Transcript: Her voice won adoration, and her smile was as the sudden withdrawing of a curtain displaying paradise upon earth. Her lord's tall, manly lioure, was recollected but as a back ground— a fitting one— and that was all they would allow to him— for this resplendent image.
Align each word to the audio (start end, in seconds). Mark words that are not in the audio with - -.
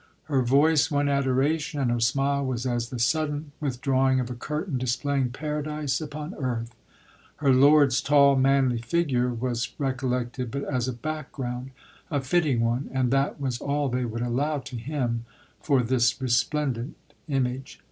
Her 0.23 0.41
voice 0.41 0.89
won 0.89 1.07
adoration, 1.07 1.79
and 1.79 1.91
her 1.91 1.99
smile 1.99 2.43
was 2.43 2.65
as 2.65 2.89
the 2.89 2.97
sudden 2.97 3.51
withdrawing 3.59 4.19
of 4.19 4.31
a 4.31 4.33
curtain 4.33 4.79
displaying 4.79 5.29
paradise 5.29 6.01
upon 6.01 6.33
earth. 6.39 6.73
Her 7.35 7.53
lord's 7.53 8.01
tall, 8.01 8.35
manly 8.35 8.79
lioure, 8.79 9.29
was 9.39 9.71
recollected 9.77 10.49
but 10.49 10.63
as 10.63 10.87
a 10.87 10.93
back 10.93 11.31
ground— 11.31 11.69
a 12.09 12.19
fitting 12.19 12.61
one— 12.61 12.89
and 12.91 13.11
that 13.11 13.39
was 13.39 13.61
all 13.61 13.89
they 13.89 14.05
would 14.05 14.23
allow 14.23 14.57
to 14.57 14.75
him— 14.75 15.25
for 15.61 15.83
this 15.83 16.19
resplendent 16.19 16.95
image. 17.27 17.79